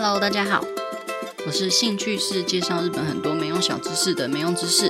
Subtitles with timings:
[0.00, 0.64] Hello，大家好，
[1.44, 4.88] 我是兴趣是介绍日本很多没用小知识的没用知识。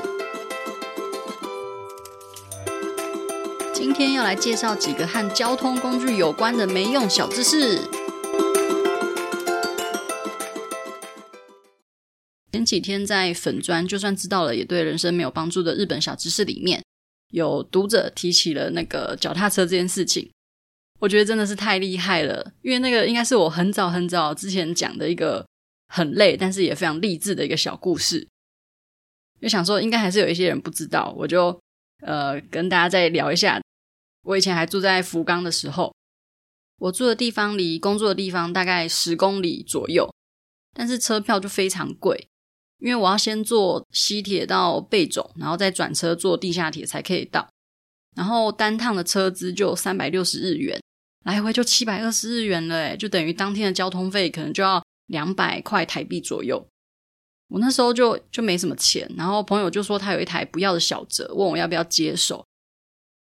[3.73, 7.81] 今天要来介绍几个和交通工具有关的没用小知识。
[12.53, 16.85] 前几天在粉砖，就算知道了也对人生没有帮助的日本小知识里面，
[17.31, 20.31] 有读者提起了那个脚踏车这件事情。
[21.01, 25.47] 我觉得真的是太厉害了，因为那个应该是我很早很早之前讲的一个
[25.89, 28.27] 很累，但是也非常励志的一个小故事。
[29.41, 31.57] 就想说，应该还是有一些人不知道，我就
[32.01, 33.61] 呃跟大家再聊一下。
[34.25, 35.95] 我以前还住在福冈的时候，
[36.79, 40.13] 我住的地方离工作的地方大概十公里左右，
[40.75, 42.29] 但是车票就非常贵，
[42.81, 47.49] 因为我要先坐西铁到贝冢，然后再转车坐地下铁才可以到，
[48.17, 50.83] 然后单趟的车资就三百六十日元。
[51.29, 56.67] 来回就七百二十日元了，诶，就等于当天的交通费可能就要两百块台币左右。
[57.49, 62.43] 我那时候就就没什么钱，然后朋友就说他有一台不要的小折，问我要不要接手。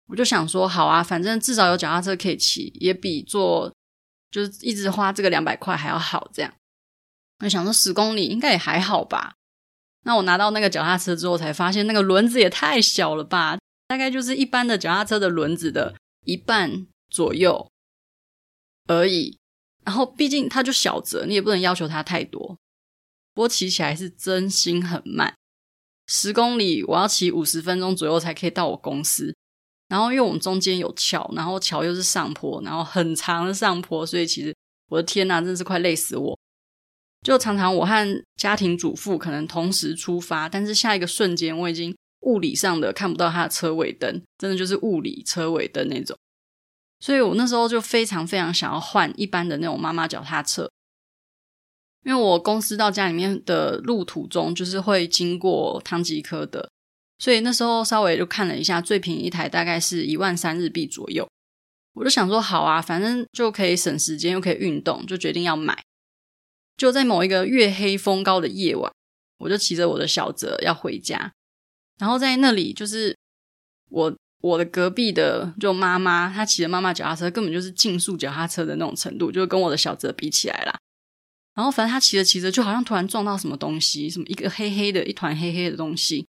[0.08, 3.70] 我就想说好啊，反正至少有脚踏车可以骑，也比坐
[4.32, 6.30] 就是一直花这个两百块还要好。
[6.34, 6.54] 这样，
[7.44, 9.34] 我想说十公里应该也还好吧。
[10.06, 13.58] 那我拿到那个脚踏车之后，才发现那个轮子也太小了吧，
[13.90, 15.94] 大概就是一般的脚踏车的轮子的
[16.24, 17.70] 一半左右。
[18.88, 19.38] 而已，
[19.86, 22.58] 然后毕竟它就小折，你也不能要求它太多。
[23.34, 25.36] 不过骑起来是真心很慢，
[26.08, 29.36] 十公里我要骑五十分钟左右才可以到我公司。
[29.90, 34.54] 然后因为我们中间有桥，然后桥又是上坡，然后很长的上坡，所以其实
[34.90, 36.38] 我的天呐，真的是快累死我。
[37.26, 46.18] 就常常我和家庭主妇可能同时出发，但是下一个瞬间我已经物理上的看不到他的车尾灯，真的就是物理车尾灯那种。
[47.00, 50.68] 所以我那时候就非常非常想要换一般的那种妈妈脚踏车，
[52.04, 56.68] 因为我公司到家里面的路途中就是会经过汤吉诃德，
[57.20, 61.28] 所以那时候稍微就看了一下，最便宜一台大概是一万三日币左右。
[61.94, 65.84] 我就想说好啊，反正就可以省时间又可以运动，就决定要买。
[66.76, 68.92] 就在某一个月黑风高的夜晚，
[69.38, 71.32] 我就骑着我的小泽要回家，
[72.00, 73.16] 然后在那里就是
[73.90, 74.16] 我。
[74.42, 80.80] 我的隔壁的就妈妈，她骑的妈妈脚踏车根本就是竞速脚踏车的那种程度，就跟我的小泽比起来啦。
[81.56, 86.28] 然后反正她骑着骑着，就好像突然撞到什么东西，什么一个黑黑的一团黑黑的东西。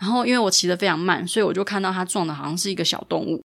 [0.00, 3.40] 然后因为我骑得非常慢，所以我就看到她撞的好像是一个小动物，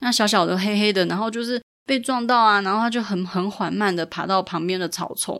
[0.00, 5.38] 那小小的黑黑的，然后就是被撞到啊，然后她就很很缓慢的爬到旁边的草丛，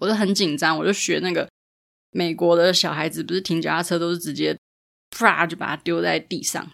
[0.00, 1.48] 我就很紧张，我就学那个
[2.10, 4.54] 美国的小孩子，不是停脚踏车都是直接。
[5.16, 5.46] 啪！
[5.46, 6.68] 就把它丢在地上，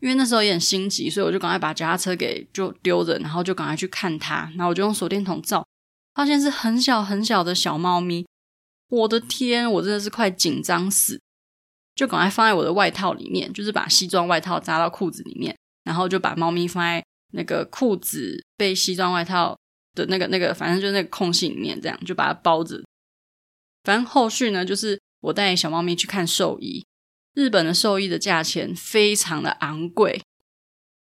[0.00, 4.50] 因为那时候也很心急，所以我就赶快把脚踏车给就丢着，然后就赶快去看它。
[4.56, 5.66] 然后我就用手电筒照，
[6.14, 8.26] 发现是很小很小的小猫咪。
[8.88, 11.20] 我的天，我真的是快紧张死！
[11.96, 19.58] 就赶快放在我的外套里面，就是把西装外套扎到裤子里面，然后就把猫咪放在那个裤子被西装外套
[19.94, 22.80] 的那个那个，反正就是那个空隙里面，这样就把它包着。
[23.82, 26.84] 反正后续呢，就是我带小猫咪去看兽医。
[27.36, 30.22] 日本的兽医的价钱非常的昂贵，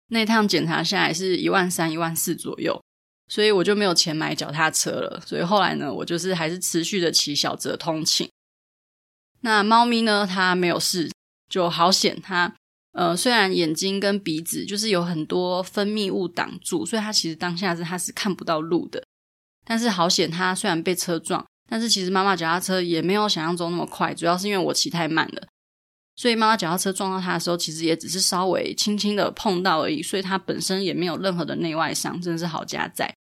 [0.10, 2.84] 那趟检查下来是一万三、一万四左右，
[3.30, 5.24] 所以我就没有钱买脚踏车了。
[5.26, 8.30] 所以后来呢，我就是还是持续的骑小泽通勤。
[9.40, 11.10] 那猫咪呢，它没有事，
[11.48, 12.20] 就好险。
[12.22, 12.54] 它
[12.92, 19.02] 呃，虽然眼睛跟鼻子就是有很多分泌物挡住，所以它其实当下是它是看不到路的。
[19.64, 25.48] 但是好险，它虽然被车撞，但是其实妈妈脚踏车也没有想象中那么快，主要是因为我骑太慢了。
[26.20, 33.16] 所以妈妈脚踏车撞到它的时候，其实也只是稍微轻轻的碰到而已，所以它本身也没有任何的内外伤，真的是好家在。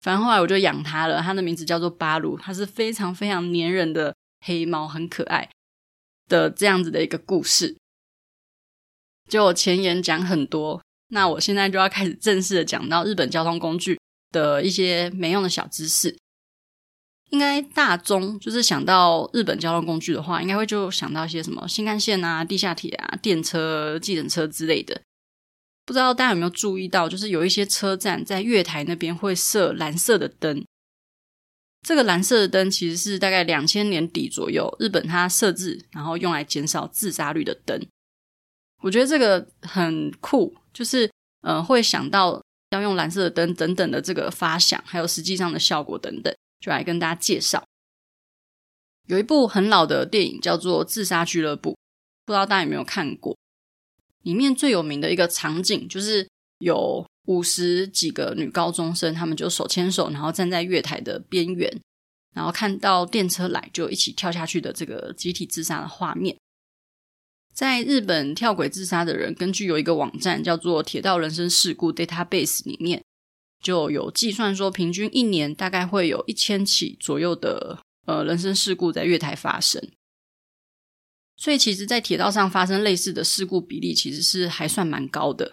[0.00, 4.14] 反正后来我就养它了，它的名字叫做巴鲁，它是非常非常粘人的
[4.46, 5.50] 黑猫，很可爱
[6.26, 7.76] 的这样子的一个故事。
[9.28, 14.00] 就我前言讲很多，那我现在就要开始正式的讲到日本交通工具
[14.30, 16.16] 的一些没用的小知识。
[17.30, 25.00] 应该大众就是想到日本交通工具的话，应该会就想到一些什么新干线啊、地下铁啊、电车、计程车之类的。
[25.84, 30.64] 不知道大家有没有注意到，就是有一些车站在月台那边会设蓝色的灯。
[31.86, 37.80] 这个蓝色的灯其实是大概两千年底左右日本它设置，然后用来减少自杀率的灯。
[38.82, 41.10] 我觉得这个很酷，就是
[41.42, 46.35] 呃会想到要用蓝色的灯等等的这个发想，还有实际上的效果等等。
[46.66, 47.64] 就来跟大家介绍，
[49.06, 51.70] 有一部很老的电影叫做《自杀俱乐部》，
[52.24, 53.38] 不知道大家有没有看过？
[54.22, 56.28] 里面最有名的一个场景就是
[56.58, 61.80] 有五十几个女高中生，她们就手牵手，然后站在月台的边缘，
[62.34, 66.36] 然后看到电车来就一起跳下去的这个集体自杀的画面。
[67.54, 73.04] 在日本跳轨自杀的人，根据有一个网站叫做“铁道人身事故 Database” 里面，
[73.62, 79.90] 就有计算说，平均一年大概会有一千起左右的呃人身事故在月台发生。
[81.36, 85.52] 所以，其实，在铁道上发生类似的事故比例，其实是还算蛮高的。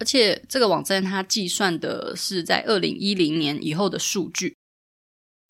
[0.00, 4.56] 而且，这个网站它计算的是在二零一零年以后的数据。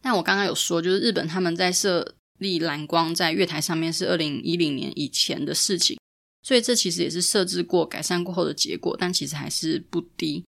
[0.02, 5.98] 但我刚刚有说，就是日本他们在设立蓝光在月台上面是二零一零年以前的事情，
[6.42, 10.44] 所以这其实也是设置过、改善过后的结果，但其实还是不低。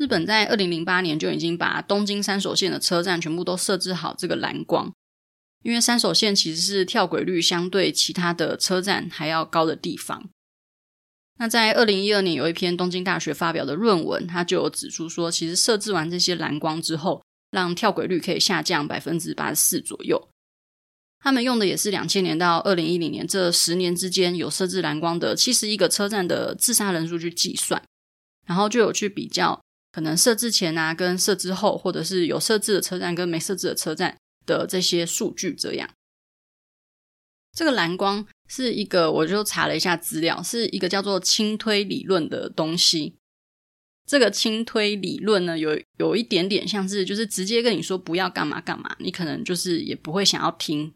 [0.00, 4.90] 日本在二零零八年就已经把东京三手线的车站全部都设置好这个蓝光，
[5.62, 10.30] 因为三手线其实是跳轨率相对其他的车站还要高的地方。
[11.38, 20.30] 那在二零一二年有一篇东京大学发表的论文，它就有指出说，其实设置完这些蓝光之后，让跳轨率可以下降百分之八十四左右。
[21.18, 27.82] 他们用的也是两千年到二零一零年这十年之间有设置蓝光的七十一个车站的自杀人数去计算，
[28.46, 29.60] 然后就有去比较
[29.92, 34.16] 可能设置前啊跟设置后，或者是有设置的车站跟没设置的车站
[34.46, 35.54] 的这些数据。
[35.54, 35.90] 这样，
[37.52, 43.16] 这个蓝光是一个，我就查了一下资料，是一个叫做轻推理论的东西。
[44.06, 50.92] 这个轻推理论呢，有有一点点像是就是直接跟你说不要干嘛干嘛，你可能就是也不会想要听。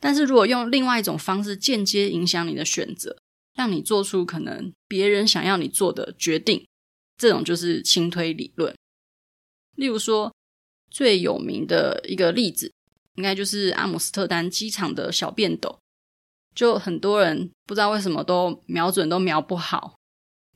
[0.00, 3.18] 但是如果用另外一种方式间接影响你的选择，
[3.54, 6.66] 让你做出可能别人想要你做的决定，
[7.20, 8.74] 这种就是轻推理论。
[9.76, 10.34] 例如说，
[10.90, 12.72] 最有名的一个例子，
[13.16, 15.78] 应该就是阿姆斯特丹机场的小便斗，
[16.54, 19.96] 就很多人不知道为什么都瞄准都瞄不好。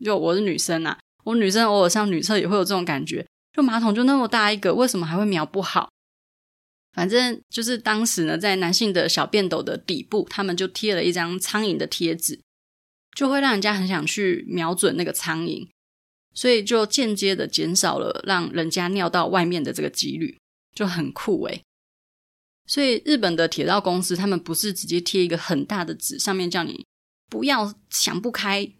[0.03, 5.91] 就我是女生啊，我女生偶尔上女厕也会有这种感觉，就马桶就那么大一个，为什么还会瞄不好？
[6.95, 12.41] 反正就是当时呢，在男性的小便斗的底部，他们就贴了一张苍蝇的贴纸，
[13.15, 15.69] 就会让人家很想去瞄准那个苍蝇，
[16.35, 20.37] 所以就间接的减少了让人家尿到外面的这个几率，
[20.75, 21.63] 就很酷诶。
[22.67, 26.85] 所以日本的铁道公司，他们不是直接贴一个很大的纸，上面叫你
[27.31, 28.73] 不要想不开，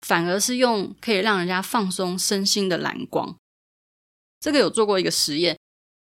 [0.00, 3.36] 反而是用可以让人家放松身心的蓝光。
[4.40, 5.58] 这个有做过一个实验。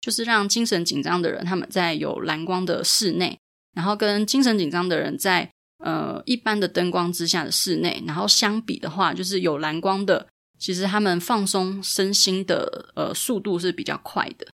[0.01, 3.39] 就是让精神紧张的人，他们在有蓝光的室内，
[3.73, 10.27] 然后跟精神紧张的人在呃一般的灯光之下的室内，然后相比的话，就是有蓝光的，
[10.63, 14.47] 其实他们放松身心的呃速度是比较快的。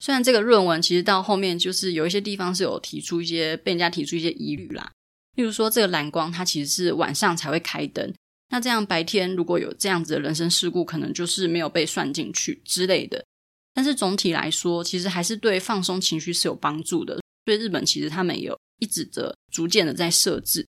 [0.00, 4.90] 虽然这个论文其实到后面就是有一些地方是有提出一些被人家提出一些疑虑啦，
[5.36, 8.12] 例如说这个蓝光它其实是晚上才会开灯，
[8.48, 13.24] 那这样白天如果有这样子的人身事故，可能就是没有被算进去之类的。
[13.72, 17.20] 但是总体来说，其实还是对放松情绪是有帮助的。
[17.44, 20.66] 对日本，其实他们有一直的逐渐的在设置，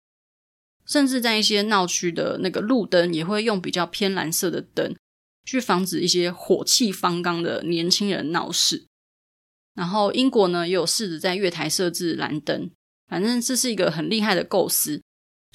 [0.90, 4.92] 甚至在一些闹区的那个路灯也会用比较偏蓝色的灯，
[5.44, 8.86] 去防止一些火气方刚的年轻人闹事。
[9.74, 12.72] 然后英国呢，也有试着在月台设置蓝灯，
[13.06, 15.00] 反正这是一个很厉害的构思。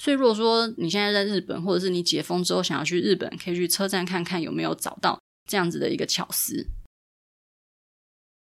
[0.02, 6.66] 所以如果说你现在在日本，或者是你解封之后想要去日本，可以去车站看看有没有找到这样子的一个巧思。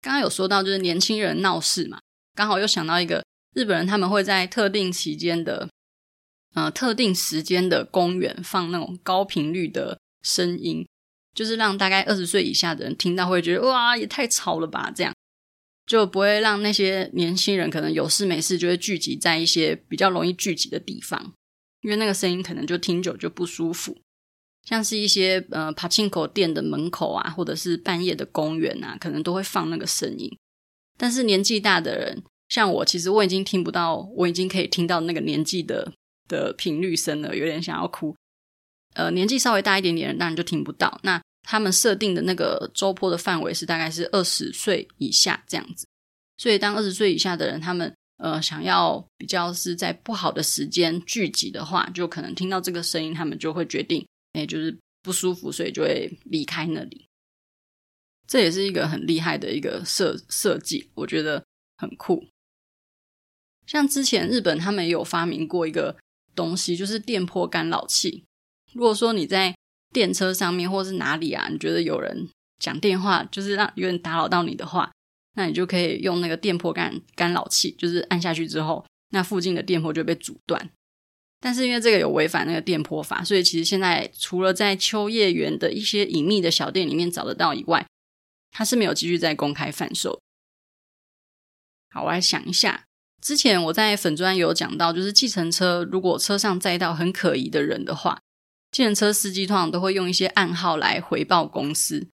[0.01, 1.99] 刚刚有说到，就是年轻人闹事嘛，
[2.33, 3.21] 刚好又想到一个
[3.53, 5.69] 日本人，他们会在特定期间的，
[6.55, 10.85] 呃，特定时间的公园放那种高频率的声音，
[11.33, 15.13] 就是让大概二十岁以下的人听到会觉得哇，也太吵了吧，这样
[15.85, 21.33] 就不会让那些年轻人可能有事没事就会聚集在一些比较容易聚集的地方，
[21.81, 23.97] 因为那个声音可能就听久就不舒服。
[24.67, 30.29] 像是一些呃柏青口店的门口啊，或者是半夜的公园啊，可能都会放那个声音。
[30.97, 35.93] 但是年纪大的人，像我，其实我已经听不到，我已经可以听到那个年纪的
[36.29, 38.15] 的频率声了，有点想要哭。
[38.93, 40.97] 呃，年纪稍微大一点点的人，当然就听不到。
[41.03, 45.85] 那他们设定的那个周波的范围是大概是二十岁以下这样子。
[46.37, 54.05] 所以当二十岁以下的人，他们呃想要比较是在不好的时间聚集的话，就可能听到这个声音，他们就会决定。
[54.33, 57.05] 哎，就是不舒服，所以就会离开那里。
[58.27, 61.43] 这也是一个很厉害的一个设设计，我觉得
[61.77, 62.27] 很酷。
[63.65, 65.95] 像之前日本他们也有发明过一个
[66.35, 68.23] 东西，就是电波干扰器。
[68.73, 69.55] 如果说你在
[69.91, 74.91] 电车上面或是哪里啊，你觉得有人讲电话，就是让有人打扰到你的话，
[75.35, 80.69] 那你就可以用那个电波干干扰器，就是按下去之后，那附近的电波就被阻断。
[81.41, 87.87] 但是因为这个有违反那个电波法，所以其实现在除了在秋叶原的一些隐秘的小店里面找得到以外，
[88.51, 90.19] 它是没有继续在公开贩售。
[91.91, 92.83] 好，我来想一下，
[93.21, 98.19] 之前我在粉专有讲到，就是计程车如果车上载到很可疑的人的话，
[98.71, 102.07] 计程车司机通常都会用一些暗号来回报公司。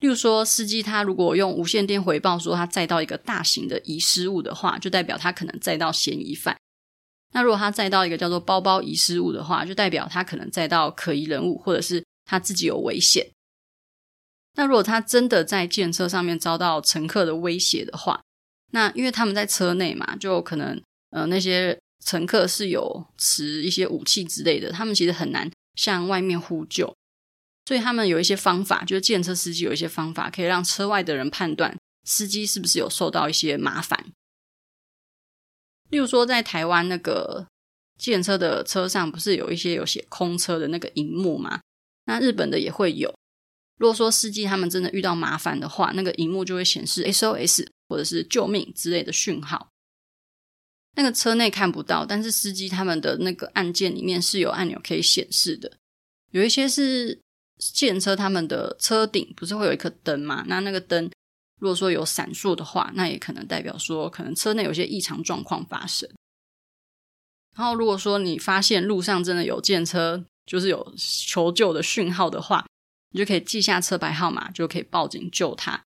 [0.00, 6.56] 例如说，司机他如果用无线电回报说他载到一个大型的遗失物的话，就代表他可能载到嫌疑犯。
[7.32, 13.28] 那如果他载到一个叫做包包遗失物的话，就代表他可能载到可疑人物，或者是他自己有危险。
[14.54, 18.22] 那如果他真的在计程车上面遭到乘客的威胁的话，
[18.72, 26.94] 那因为他们在车内嘛，就可能呃那些乘客是有持一些武器之类的，他们其实很难向外面呼救，
[27.64, 34.06] 所以他们有一些方法，就是计程车司机有一些方法可以让车外的人判断司机是不是有受到一些麻烦。
[35.90, 37.46] 例如说，在台湾那个
[37.98, 41.60] 建车的车上，不是有一些有写空车的那个荧幕吗？
[42.04, 43.14] 那日本的也会有。
[43.78, 49.68] 如果说司机他们真的遇到麻烦的话，那个荧幕就会显示 SOS 或者是救命之类的讯号。
[50.96, 55.78] 那个车内看不到，但是司机他们的那个按键里面是有按钮可以显示的。
[56.30, 57.18] 有一些是
[57.58, 60.44] 计程车他们的车顶不是会有一颗灯吗？
[60.46, 61.10] 那那个灯。
[61.60, 66.08] 如果说有闪烁的话，那也可能代表说，可能车内有些异常状况发生。
[67.56, 72.64] 然后，如果说你发现路上真的有计程车，就是有求救的讯号的话，
[73.10, 75.82] 你就可以记下车牌号码，就可以报警救他。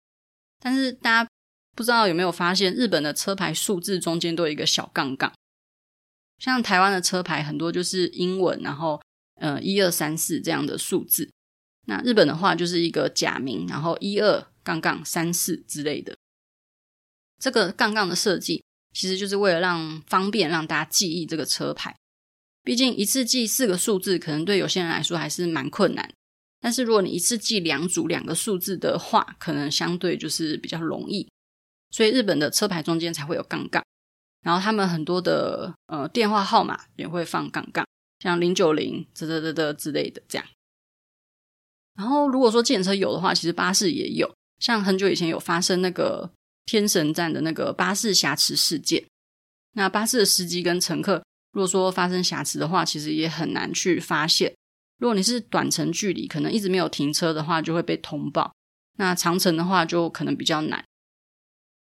[0.60, 1.30] 但是大家
[1.76, 5.32] 不知道有没有发现，日本的车牌数字中间都有一个小杠杠，
[6.38, 9.00] 像台湾的车牌很多就是英文，然后
[9.40, 11.30] 呃一二三四这样的数字。
[11.86, 14.46] 那日本的话就是一个假名，然后一二。
[14.64, 16.16] 杠杠三四之类的，
[17.40, 18.62] 这个杠杠的设计
[18.92, 21.92] 其实就是为了让方便让大家记忆这个车牌。
[22.62, 26.08] 毕竟一次记四个数字，可能对有些人来说还是蛮困难。
[26.60, 31.28] 但是如果你一次记两组两个数字的话，可能相对就是比较容易。
[31.92, 33.84] 所以日本的车牌中间才会有杠杠，
[34.40, 37.86] 然后他们很多的呃电话号码也会放杠杠，
[38.18, 40.46] 像零九零、嘚嘚嘚嘚之类的这样。
[41.94, 44.34] 然后如果说计程车有的话，其实巴士也有。
[44.58, 46.30] 像很久以前有发生那个
[46.64, 49.04] 天神站的那个巴士瑕疵事件，
[49.72, 51.22] 那巴士的司机跟乘客，
[51.52, 54.54] 如果说发生瑕疵的话，其实也很难去发现。
[54.98, 58.52] 如果你是短程距离，可能一直没有停车的话，就会被通报；
[58.98, 60.84] 那长程的话，就可能比较难。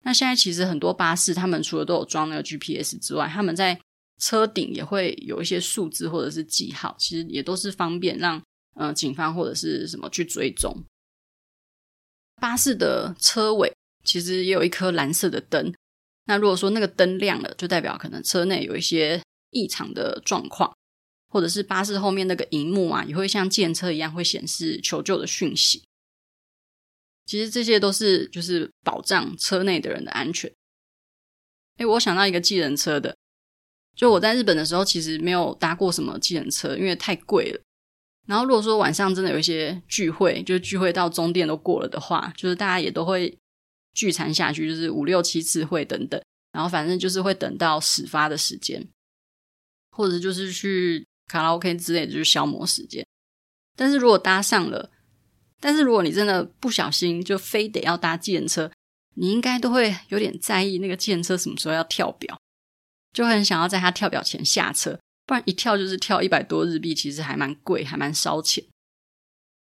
[0.07, 3.77] 那现在其实很多巴士，他们除了都有装那个 GPS 之外，他们在
[4.17, 8.41] 车顶也会有一些数字或者是记号，其实也都是方便让
[8.75, 10.81] 呃警方或者是什么去追踪。
[12.39, 13.73] 巴士的车尾
[14.05, 15.73] 其实也有一颗蓝色的灯，
[16.27, 19.21] 那如果说那个灯亮了，就代表可能车内有一些
[19.51, 20.73] 异常的状况，
[21.27, 25.83] 或者是巴士后面那个荧幕啊，也会像计程车一样会显示求救的讯息。
[27.27, 30.51] 其实这些都是就是保障车内的人的安全。
[31.77, 33.15] 诶，我想到一个计程车的，
[33.95, 37.61] 就我在日本的时候，其实没有搭过什么计程车，因为太贵了。
[38.25, 43.37] 然后，如果说晚上真的有一些聚会，就是聚会到终电都过了的话，就是大家也都会
[43.93, 46.21] 聚餐下去，就是五六七次会等等。
[46.51, 48.87] 然后反正就是会等到始发的时间，
[49.91, 53.05] 或者就是去卡拉 OK 之类的，就是消磨时间。
[53.75, 54.89] 但是如果搭上了，
[55.59, 58.71] 但是如果你真的不小心就非得要搭计程车，
[59.15, 62.39] 你应该都会有点在意那个计程车什么时候要跳表，
[63.11, 64.99] 就很想要在他跳表前下车。
[65.25, 68.63] 不然一跳就是跳一百多日币，其实还蛮贵，还蛮烧钱。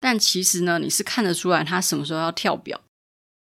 [0.02, 2.82] 但其实呢，你是看得出来他什么时候要跳表。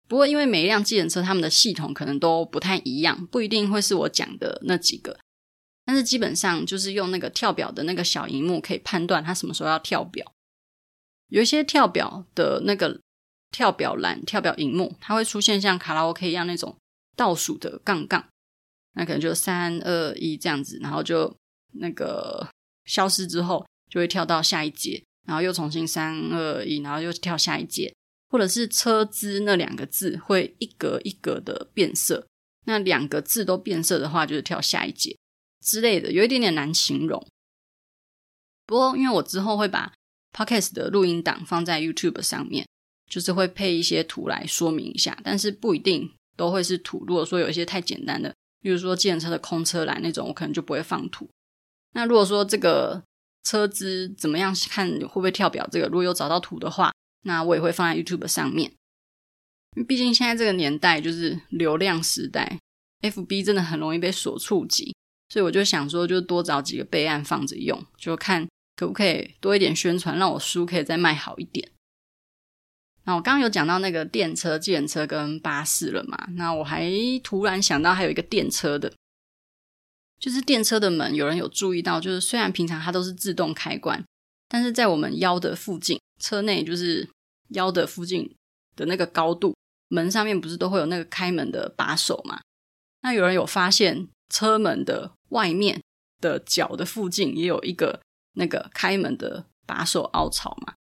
[0.06, 5.18] 不过因为每一辆计程车他们的系统可能都不太一样，不一定会是我讲的那几个。
[5.84, 10.30] 但是基本上就是用那个跳表的那个小荧幕可以判断他什么时候要跳表。
[11.28, 13.00] 有一些跳表的那个
[13.50, 16.76] 跳表栏、跳表荧幕，它会出现像卡拉 OK 一样那种
[17.16, 18.28] 倒数的杠杠，
[18.94, 21.36] 那可能就三二一这样子，然后就。
[21.72, 22.48] 那个
[22.86, 27.94] 消失之后，就会跳到下一节，然后又重新三二一，然后又跳下一节，
[28.30, 32.26] 或者是车资那两个字会一格一格的变色，
[32.64, 35.14] 那两个字都变色的话，就是跳下一节
[35.60, 37.24] 之类的，有一点点难形容。
[38.64, 39.92] 不过，因为我之后会把
[40.38, 42.64] Podcast 的录音档放在 YouTube 上面，
[43.10, 47.04] 就是会配一些图来说明一下，但是不一定都会是图。
[47.08, 51.28] 如果说有一些太简单的，比如说计程车的空车栏那种，我可能就不会放图。
[51.94, 53.02] 那如果说这个
[53.42, 55.66] 车资怎么样看会不会跳表？
[55.72, 56.92] 这个如果有找到图的话，
[57.24, 58.72] 那我也会放在 YouTube 上面。
[59.88, 62.60] 毕竟现在这个年代就是流量时代
[63.02, 64.94] ，FB 真的很容易被锁触及。
[65.30, 71.68] 所以我就想说，就多找几个备案放着用，就看可不可以多一点宣传，让我书可以再卖好一点。
[73.02, 76.28] 那我刚刚有讲到那个电车、计程车跟巴士了嘛？
[76.36, 76.88] 那我还
[77.24, 78.94] 突然想到还有一个电车的，
[80.20, 84.04] 就是电车的门，有人有注意到，就是虽然平常它都是自动开关，
[84.48, 87.08] 但是在我们腰的附近，车内就是
[87.48, 88.32] 腰的附近
[88.76, 89.56] 的那个高度，
[89.88, 92.40] 门上面不是都会有那个开门的把手嘛？
[93.02, 95.80] 那有人有发现车门的外面
[96.20, 98.00] 的脚的附近也有一个
[98.38, 100.74] 那个开门的把手凹槽嘛？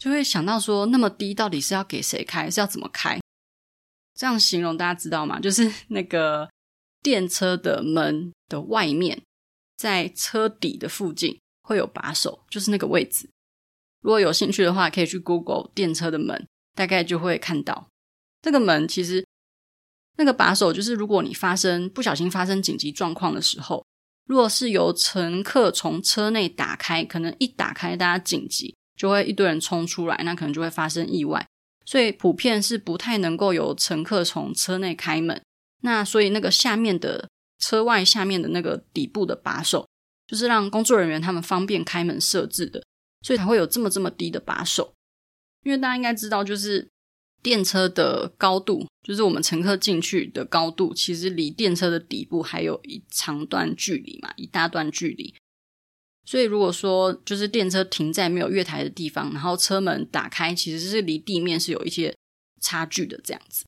[0.00, 2.50] 就会想到说，那么低到底是要给谁开？
[2.50, 3.20] 是要怎么开？
[4.14, 5.38] 这样形容大家知道吗？
[5.38, 6.48] 就是 那个
[7.02, 9.22] 电车的门的外面，
[9.76, 13.28] 在车底的附近会有把手，就是那个位置。
[14.00, 17.88] 如果有兴趣的话，可以去 Google 电车的门，大概就会看到
[18.40, 18.88] 这个门。
[18.88, 19.24] 其实
[20.16, 23.84] 那个把手就是，如果你发生不小心发生紧急状况的时候，
[24.26, 28.74] 如果是由乘客从车内打开，可能一打开大家紧急。
[28.94, 31.44] 就会一堆人冲出来，那可能就会发生意外，
[31.86, 35.42] 所以普遍是不太能够有乘客从车内开门。
[35.80, 39.88] 那所以那个下面的车外下面的那个底部的把手，
[40.28, 42.84] 就是让工作人员他们方便开门设置的，
[43.22, 44.92] 所以才会有这么这么低的把手。
[45.64, 46.88] 因为大家应该知道，就是
[47.42, 55.34] 电车的高度，就是我们乘客进去的高度，其实离电车的底部还有一长段距离嘛，一大段距离。
[56.24, 62.14] 所以，如果说就是电车停在没有月台的地方，然后车门打开，其实是离地面是有一些
[62.60, 63.64] 差距的这样子。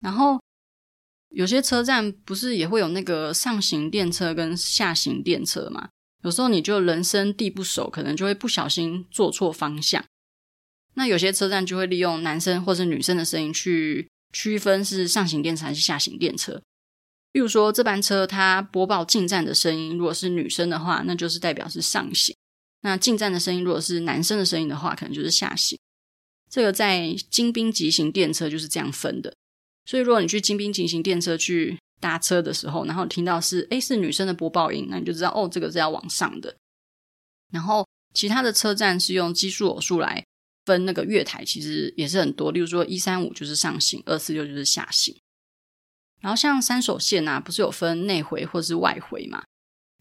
[0.00, 0.40] 然后，
[1.28, 5.90] 有些车站不是也会有那个上行电车跟下行电车嘛？
[6.22, 10.02] 有时候你就人生地不熟，可能就会不小心坐错方向。
[10.94, 16.62] 那有些车站就会利用男生或者女生的声音去区分是上行电车还是下行电车。
[17.32, 22.32] 比如说，这班车它播报进站的声音，如果是女生的话，那就是代表是上行；
[22.82, 25.76] 那进站的声音如果是男生的声音的话，可能就是下行。
[26.48, 29.34] 这个在京滨急行电车就是这样分的。
[29.84, 36.54] 所以，如果你去京滨急行电车去搭车的时候，然后听到是诶是女生的播报音，那你就知道哦，这个是要往上的。
[37.52, 40.24] 然后，其他的车站是用奇数偶数来
[40.64, 42.52] 分那个月台，其实也是很多。
[42.52, 45.16] 例如说，一三五就是上行，二四六就是下行。
[46.20, 49.44] 然后像三手线啊，不是有分内回或是外回嘛？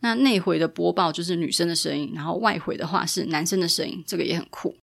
[0.01, 4.77] 那内回的播报就是女生的声音，然后外回的话是男生的声音，这个也很酷。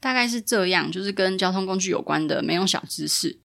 [0.00, 3.38] 大概是这样，就是跟交通工具有关的没用小知识。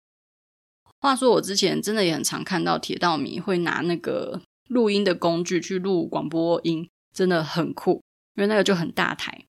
[1.01, 8.03] 话说我之前真的也很常看到铁道迷会拿那个录音的工具去录广播音，真的很酷，
[8.37, 9.47] 因为那个就很大台。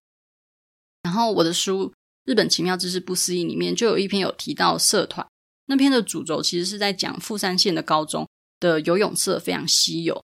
[1.04, 1.88] 然后我的书
[2.24, 5.24] 《日本奇妙知识不思议》里面就有一篇有提到社团。
[5.66, 10.24] 那篇的主轴其实是在讲富山县的高中的游泳社非常稀有。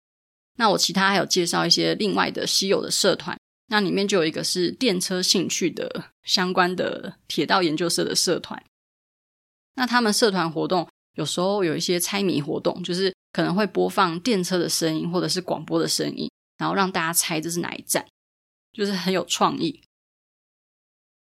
[0.59, 8.63] 那我其他还有介绍一些另外的稀有的社团，那里面就有一个是电车兴趣的相关的铁道研究社的社团。
[9.75, 18.07] 那他们社团活动有时候有一些猜谜活动，就是可能会播放电车的声音或者是广播的声音，然后让大家猜这是哪一站，
[18.73, 19.83] 就是很有创意。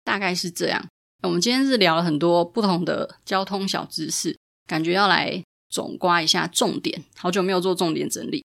[0.08, 0.88] 大概是这样。
[1.22, 7.04] 我们今天是聊了很多不同的交通小知识，感觉要来总刮一下重点。
[7.14, 8.42] 好久没有做重点整理。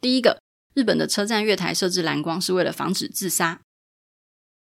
[0.00, 0.40] 第一个，
[0.72, 3.60] 日本的车站月台设置蓝光是为了防止自杀。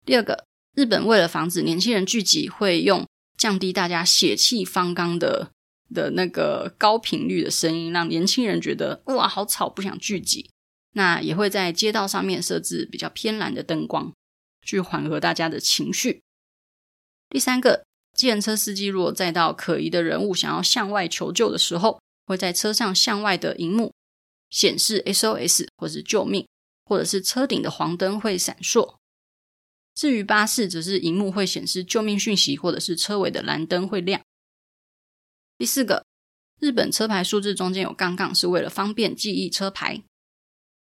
[0.04, 0.44] 第二个，
[0.76, 3.04] 日本为了防止年轻人聚集，会用
[3.36, 5.50] 降低大家血气方刚的
[5.92, 10.48] 的那个高频率的声音，让年轻人觉得哇好吵，不想聚集。
[10.92, 14.12] 那也会在街道上面设置比较偏蓝的灯光，
[14.66, 16.20] 去缓和大家的情绪。
[17.30, 23.94] 第三个，计程车司机如果载到可疑的人物，想要向外求救的时候，会在车上向外的荧幕
[24.50, 26.46] 显示 SOS 或是救命，
[26.84, 28.96] 或者是车顶的黄灯会闪烁。
[29.94, 34.20] 至于巴士，则是荧幕会显示救命讯息，或者是车尾的蓝灯会亮。
[35.56, 36.04] 第四个，
[36.60, 40.02] 日本车牌数字中间有杠杠，是为了方便记忆车牌。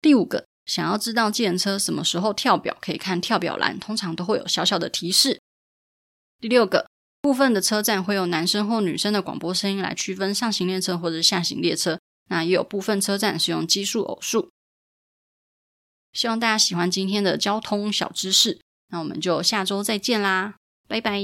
[0.03, 5.41] 第五个，想要知道计程车什么时候跳表，可以看跳表栏，通常都会有小小的提示。
[6.39, 6.89] 第六个，
[7.23, 14.51] 部分的车站会用男生或女生的广播声音来区分上行列车或者下行列车，那也有部分车站使用奇数偶数。
[16.13, 21.23] 希望大家喜欢今天的交通小知识，那我们就下周再见啦，拜拜。